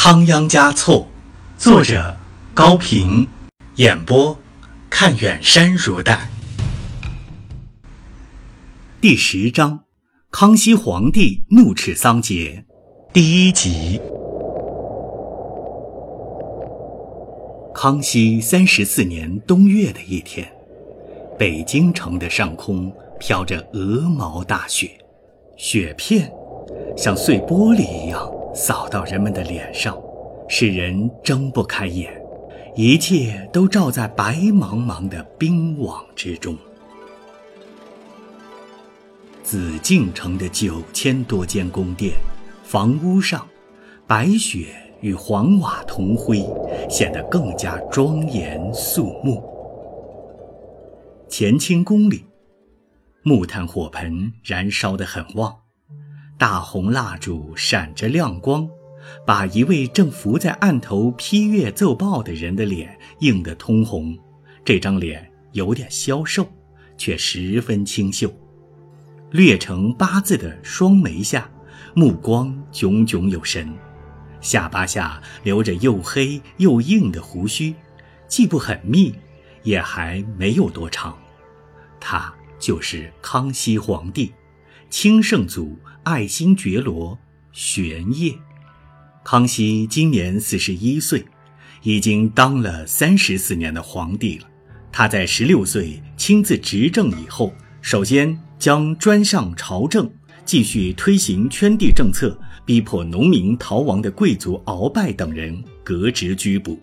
[0.00, 1.08] 仓央嘉措，
[1.58, 2.16] 作者
[2.54, 3.26] 高平，
[3.74, 4.38] 演播
[4.88, 6.30] 看远山如黛。
[9.00, 9.80] 第十章：
[10.30, 12.64] 康熙皇帝怒斥桑杰，
[13.12, 14.00] 第一集。
[17.74, 20.48] 康熙三十四年冬月的一天，
[21.36, 24.92] 北京城的上空飘着鹅毛大雪，
[25.56, 26.32] 雪片
[26.96, 29.96] 像碎玻璃一样扫到人们的脸上，
[30.48, 32.12] 使人睁不开眼，
[32.74, 36.56] 一切都罩在白茫茫的冰网之中。
[39.44, 42.14] 紫禁城的九千多间宫殿、
[42.64, 43.46] 房屋上，
[44.08, 44.66] 白雪。
[45.00, 46.44] 与黄瓦同辉，
[46.90, 49.40] 显得更加庄严肃穆。
[51.30, 52.24] 乾清宫里，
[53.22, 55.56] 木炭火盆燃烧得很旺，
[56.38, 58.68] 大红蜡烛闪着亮光，
[59.26, 64.16] 把一位正伏在案头批阅奏报的人的脸映得通红。
[64.64, 66.48] 这张脸有点消瘦，
[66.96, 68.32] 却十分清秀，
[69.32, 71.50] 略成八字的双眉下，
[71.92, 73.68] 目光炯炯有神。
[74.40, 77.74] 下巴下留着又黑又硬的胡须，
[78.28, 79.12] 既不很密，
[79.64, 81.18] 也还没有多长。
[81.98, 84.32] 他就是康熙皇帝，
[84.90, 87.18] 清圣祖爱新觉罗
[87.52, 88.34] 玄烨。
[89.22, 91.24] 康熙今年四十一岁，
[91.82, 94.46] 已经当了三十四年的皇帝了。
[94.90, 100.10] 他在十六岁亲自执政以后，首先将专上朝政。
[100.46, 106.80] 继续推行圈地政策，逼迫农民逃亡的贵族鳌拜等人革职拘捕。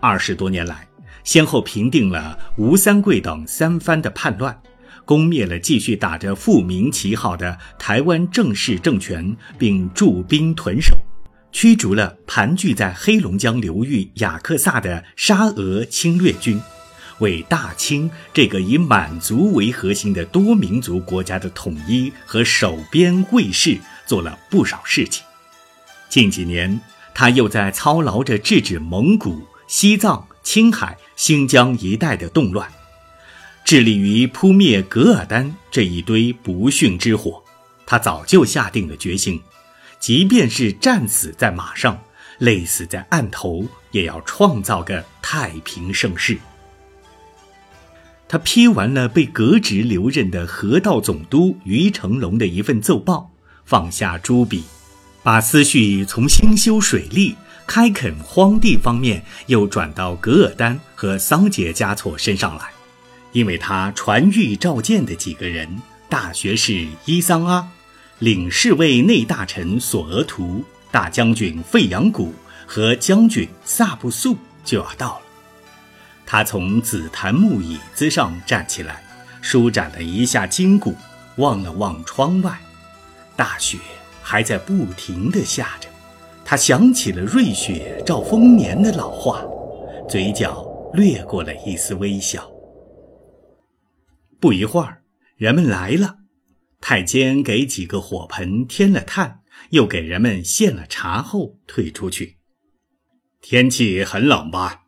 [0.00, 0.84] 二十多年来，
[1.22, 4.60] 先后平定了吴三桂等三藩的叛乱，
[5.08, 10.94] 攻灭了继续打着复明旗号的台湾正式政权，并驻兵屯守，
[11.50, 16.60] 驱逐了盘踞在黑龙江流域雅克萨的沙俄侵略军。
[17.20, 25.24] 为大清这个以满族为核心的多民族国家的统一和守边卫士做了不少事情。
[26.10, 26.78] 近几年，
[27.14, 32.70] 他又在操劳着制止蒙古、西藏、青海、新疆一带的动乱，
[33.68, 37.44] 致力于扑灭噶尔丹这一堆不驯之火。
[37.84, 39.38] 他早就下定了决心，
[40.00, 42.00] 即便是战死在马上，
[42.38, 46.38] 累死在案头，也要创造个太平盛世。
[48.26, 53.30] 他批完了被革职留任的河道总督于成龙的一份奏报，
[53.66, 54.64] 放下朱笔，
[55.22, 57.36] 把思绪从兴修水利、
[57.66, 62.70] 开垦荒地方面又转到噶尔丹和桑杰嘉措身上来，
[63.32, 65.68] 因为他传谕召见的几个人，
[66.08, 67.68] 大学士伊桑阿、
[68.20, 72.32] 领侍卫内大臣索额图、大将军费扬古
[72.66, 75.22] 和将军萨布素就要到了。
[76.24, 79.02] 他从紫檀木椅子上站起来，
[79.40, 80.94] 舒展了一下筋骨，
[81.36, 82.58] 望了望窗外，
[83.36, 83.78] 大雪
[84.22, 85.88] 还在不停地下着。
[86.44, 89.42] 他想起了“瑞雪兆丰年”的老话，
[90.08, 92.50] 嘴角掠过了一丝微笑。
[94.40, 95.02] 不一会儿，
[95.36, 96.18] 人们来了，
[96.80, 102.38] 太监给几个火盆添了炭，又给人们献了茶后退出去。
[103.40, 104.84] 天气很冷吧？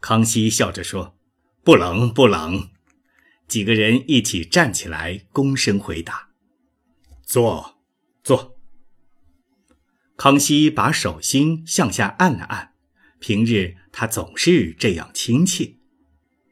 [0.00, 1.16] 康熙笑着说
[1.62, 2.70] ：“不冷，不冷。”
[3.46, 6.30] 几个人一起站起来，躬身回答
[7.26, 7.78] ：“坐，
[8.22, 8.56] 坐。”
[10.16, 12.74] 康熙把手心向下按了按，
[13.18, 15.76] 平日他总是这样亲切。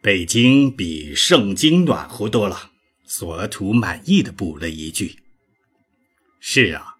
[0.00, 2.70] 北京比盛京暖和多了。
[3.04, 5.18] 索额图满意的补了一句
[6.38, 6.96] ：“是啊，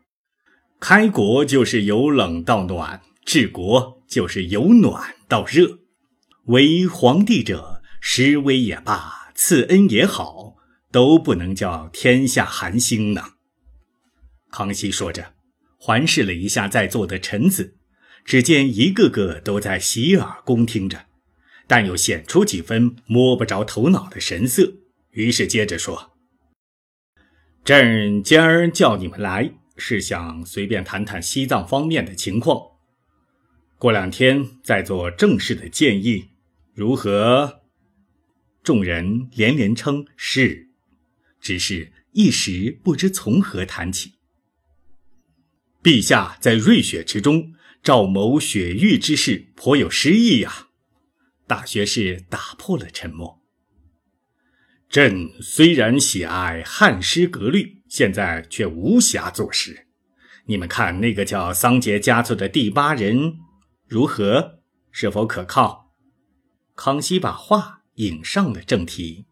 [0.80, 5.80] 开国就是由冷到暖，治国就是由暖到热。”
[6.46, 10.56] 为皇帝者，施威也罢，赐恩也好，
[10.90, 13.34] 都不能叫天下寒心呢。
[14.50, 15.34] 康熙说着，
[15.76, 17.76] 环视了一下在座的臣子，
[18.24, 21.04] 只见一个个都在洗耳恭听着，
[21.68, 24.72] 但又显出几分摸不着头脑的神色。
[25.10, 26.16] 于是接着说
[27.64, 32.60] ：“朕今儿叫你们来，是想随便谈谈西藏方面的情况，
[33.78, 36.30] 过两天再做正式的建议。”
[36.74, 37.62] 如何？
[38.62, 40.68] 众人连连称是，
[41.40, 44.12] 只是一时不知从何谈起。
[45.82, 50.67] 陛下在瑞雪之中召谋雪域之事，颇有诗意呀。
[51.48, 53.42] 大学士打破了沉默。
[54.88, 59.86] 朕虽然喜爱汉诗格律，现在却无暇作诗。
[60.46, 63.38] 你们看那个叫桑杰嘉措的第八人
[63.86, 64.60] 如何？
[64.90, 65.94] 是否可靠？”
[66.76, 69.26] 康熙把话引上了正题。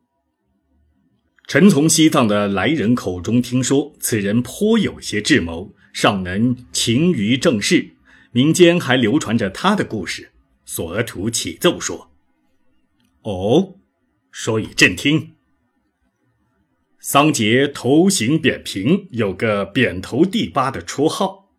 [1.47, 7.97] 臣从西藏的来人口中听说，此人颇有些智谋，尚能勤于政事。
[8.33, 10.33] 民间还流传着他的故事。
[10.69, 12.11] 索额图启奏说
[13.23, 13.77] ：“哦，
[14.33, 15.35] 说与朕听。
[16.99, 21.51] 桑杰头型扁平，有个‘扁头第八’的绰号。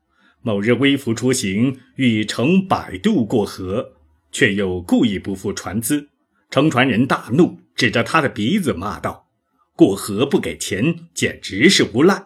[0.42, 3.94] 某日微服出行，欲乘摆渡过河，
[4.32, 6.10] 却又故意不付船资。
[6.52, 9.30] 乘船人大怒，指着他的鼻子骂道。”
[9.74, 12.26] 过河不给钱，简直是无赖！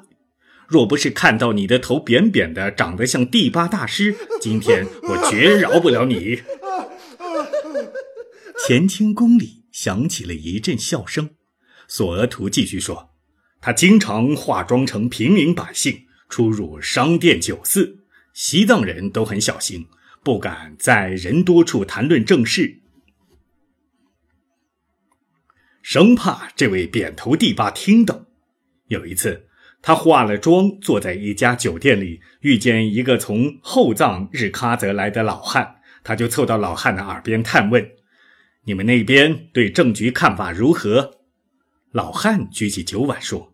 [0.67, 6.41] 若不是看到你的头扁扁的，长得像第八大师，今天我绝饶不了你。
[8.67, 11.31] 乾清宫里响起了一阵笑声。
[11.87, 13.11] 索额图继续说
[13.59, 18.05] ：“他经常化妆成平民百姓，出入商店酒肆。
[18.33, 19.87] 西藏人都很小心，
[20.23, 22.79] 不敢在人多处谈论正事。”
[25.81, 28.27] 生怕这位扁头第八听到。
[28.87, 29.47] 有一次，
[29.81, 37.91] 他化了妆，坐在一家酒店里，遇见一个从后藏日喀则来的老汉，他就凑到老汉的耳边探问
[38.63, 41.19] ：“你们那边对政局看法如何？”
[41.91, 43.53] 老汉举起酒碗说：“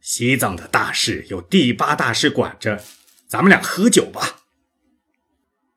[0.00, 2.82] 西藏的大事有第八大事管着，
[3.26, 4.42] 咱们俩喝酒吧。”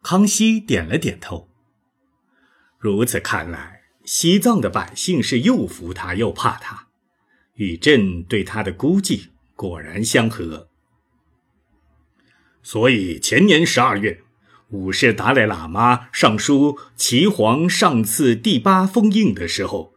[0.04, 1.50] 康熙点了点头。
[2.78, 3.78] 如此看来。
[4.06, 6.88] 西藏的百姓是又服他又怕他，
[7.54, 10.68] 与朕对他的估计果然相合。
[12.64, 14.24] 所以前年十二月，
[14.72, 19.94] 五世达赖喇嘛上书齐皇上赐第八封印的时候，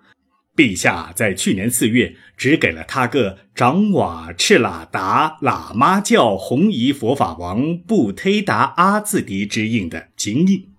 [0.56, 10.70] 陛下在去年四月只给了他个长瓦赤喇达喇嘛教红衣佛法王布忒达阿字迪之印的金印。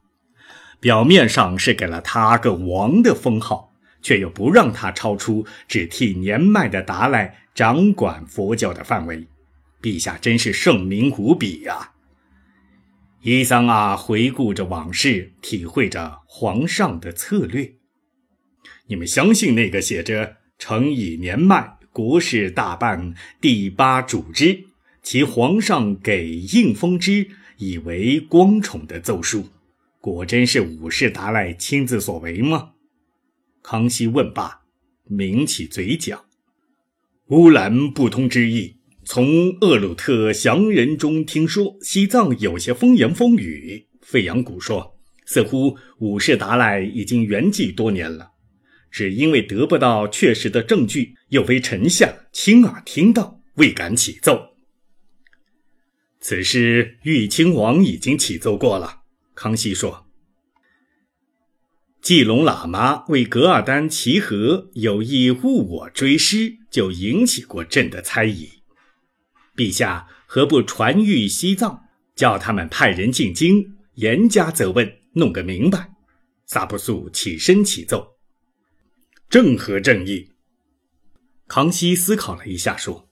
[0.79, 9.27] 表面上是给了他个王的封号，却又不让他超出只替年迈的达赖掌管佛教的范围。
[9.79, 11.91] 陛下真是圣明无比呀！
[13.25, 17.75] 伊桑啊，回顾着往事，体会着皇上的策略。
[18.87, 24.65] 你们相信那个写着“诚以年迈，国事大办，第八主之，
[25.01, 29.47] 其皇上给应封之，以为光宠”的奏书？
[30.01, 32.71] 果真是五世达赖亲自所为吗？
[33.61, 34.63] 康熙问罢，
[35.05, 36.25] 抿起嘴角。
[37.27, 38.75] 乌兰不通之意，
[39.05, 43.87] 从厄鲁特降人中听说，西藏有些风言风语。
[44.01, 48.31] 费扬古说，似乎五世达赖已经圆寂多年了，
[48.91, 54.55] 只因为得不到确实的证据，又非臣下亲耳听到，未敢启奏。
[56.19, 59.01] 此事玉清王已经启奏过了。
[59.35, 60.05] 康熙说
[62.01, 68.62] ：“季龙喇嘛为噶尔丹齐和有意误我追师，就引起过朕的猜疑。
[69.55, 71.83] 陛下何不传谕西藏，
[72.15, 75.91] 叫他们派人进京，严加责问，弄个明白？”
[76.45, 78.15] 萨布素起身启奏
[79.29, 80.31] ：“正合正义。”
[81.47, 83.09] 康熙思考了一下，说：“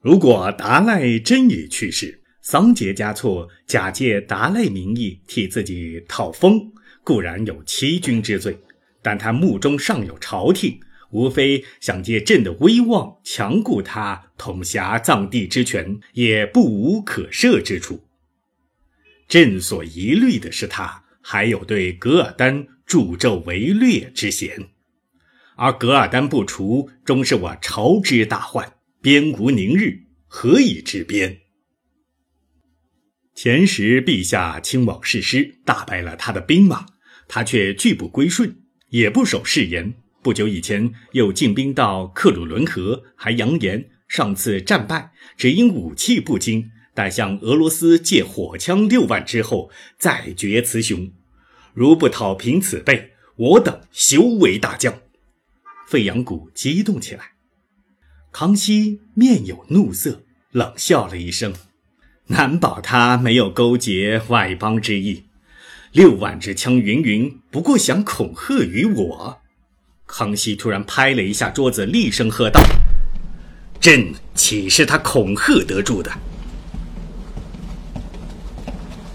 [0.00, 6.72] 如果达赖真已去世。”桑杰嘉措假借达赖名义替自己讨封，
[7.04, 8.58] 固然有欺君之罪，
[9.00, 10.80] 但他目中尚有朝廷，
[11.12, 18.04] 无非想借朕的威望强固他统辖藏地之权，也不无可赦之处。
[19.28, 24.68] 朕所疑虑的是他还有对噶尔丹助纣为虐之嫌，
[25.56, 31.38] 而噶尔丹不除，终是我朝之大患，边无宁日，何以治边？
[33.34, 36.86] 前时，陛下亲往誓师，大败了他的兵马，
[37.28, 38.56] 他却拒不归顺，
[38.88, 39.94] 也不守誓言。
[40.22, 51.10] 不久以前，又进兵到克鲁伦河，还扬言上次战败只因武器不精，待向俄罗斯借火枪六万之后再决雌雄。
[51.74, 55.00] 如不讨平此辈，我等休为大将。
[55.88, 57.32] 费扬古激动起来，
[58.30, 61.52] 康熙面有怒色，冷笑了一声。
[62.28, 65.24] 难保他没有勾结外邦之意，
[65.90, 69.41] 六万支枪云云，不过想恐吓于我。
[70.14, 72.60] 康熙突然拍了一下桌子，厉声喝道
[73.80, 76.12] ：“朕岂是他恐吓得住的？”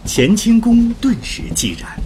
[0.08, 2.00] 乾清宫顿时寂然，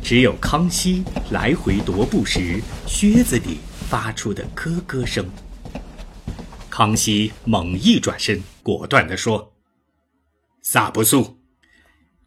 [0.00, 1.02] 只有康熙
[1.32, 3.58] 来回踱步时靴子里
[3.90, 5.28] 发出的咯咯声。
[6.70, 9.52] 康熙猛一转身，果断地说。
[10.62, 11.38] 萨不素，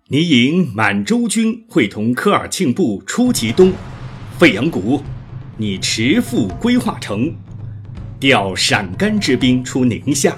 [0.09, 3.71] 你引满洲军会同科尔沁部出其东，
[4.37, 5.01] 费扬古，
[5.57, 7.33] 你持赴归化城，
[8.19, 10.35] 调陕甘之兵出宁夏，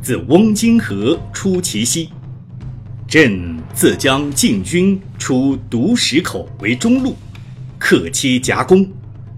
[0.00, 2.10] 自翁金河出其西。
[3.08, 7.16] 朕自将禁军出独石口为中路，
[7.78, 8.88] 克期夹攻。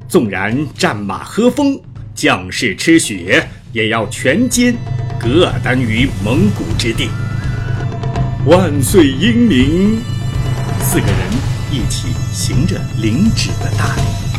[0.07, 1.80] 纵然战马喝风，
[2.14, 4.75] 将士吃血，也要全歼
[5.19, 7.09] 噶尔丹于蒙古之地。
[8.45, 10.00] 万岁英明！
[10.80, 11.16] 四个人
[11.71, 14.29] 一起行着领旨的大礼。